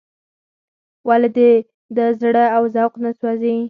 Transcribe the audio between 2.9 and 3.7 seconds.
نه سوزي.